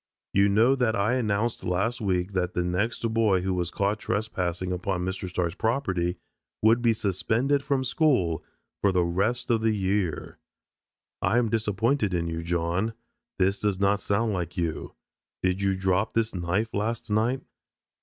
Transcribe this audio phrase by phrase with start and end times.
[0.33, 4.71] You know that I announced last week that the next boy who was caught trespassing
[4.71, 5.29] upon Mr.
[5.29, 6.15] Starks' property
[6.63, 8.43] would be suspended from school
[8.81, 10.39] for the rest of the year.
[11.21, 12.93] I am disappointed in you, John.
[13.37, 14.95] This does not sound like you.
[15.43, 17.41] Did you drop this knife last night?"